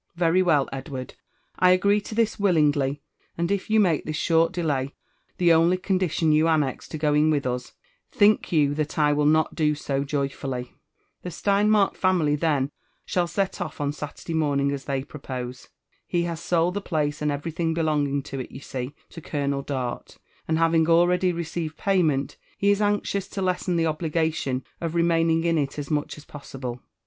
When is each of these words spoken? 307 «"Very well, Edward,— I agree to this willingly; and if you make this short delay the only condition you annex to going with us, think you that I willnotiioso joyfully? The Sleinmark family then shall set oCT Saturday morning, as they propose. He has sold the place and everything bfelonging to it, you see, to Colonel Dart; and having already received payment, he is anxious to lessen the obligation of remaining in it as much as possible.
307 0.17 0.33
«"Very 0.33 0.41
well, 0.41 0.69
Edward,— 0.73 1.13
I 1.59 1.69
agree 1.69 2.01
to 2.01 2.15
this 2.15 2.39
willingly; 2.39 3.03
and 3.37 3.51
if 3.51 3.69
you 3.69 3.79
make 3.79 4.03
this 4.03 4.15
short 4.15 4.51
delay 4.51 4.95
the 5.37 5.53
only 5.53 5.77
condition 5.77 6.31
you 6.31 6.47
annex 6.47 6.87
to 6.87 6.97
going 6.97 7.29
with 7.29 7.45
us, 7.45 7.73
think 8.11 8.51
you 8.51 8.73
that 8.73 8.97
I 8.97 9.13
willnotiioso 9.13 10.03
joyfully? 10.03 10.73
The 11.21 11.29
Sleinmark 11.29 11.93
family 11.95 12.35
then 12.35 12.71
shall 13.05 13.27
set 13.27 13.51
oCT 13.53 13.93
Saturday 13.93 14.33
morning, 14.33 14.71
as 14.71 14.85
they 14.85 15.03
propose. 15.03 15.69
He 16.07 16.23
has 16.23 16.39
sold 16.41 16.73
the 16.73 16.81
place 16.81 17.21
and 17.21 17.31
everything 17.31 17.75
bfelonging 17.75 18.23
to 18.23 18.39
it, 18.39 18.49
you 18.51 18.59
see, 18.59 18.95
to 19.09 19.21
Colonel 19.21 19.61
Dart; 19.61 20.17
and 20.47 20.57
having 20.57 20.89
already 20.89 21.31
received 21.31 21.77
payment, 21.77 22.37
he 22.57 22.71
is 22.71 22.81
anxious 22.81 23.27
to 23.27 23.41
lessen 23.43 23.75
the 23.75 23.85
obligation 23.85 24.63
of 24.81 24.95
remaining 24.95 25.43
in 25.43 25.59
it 25.59 25.77
as 25.77 25.91
much 25.91 26.17
as 26.17 26.25
possible. 26.25 26.81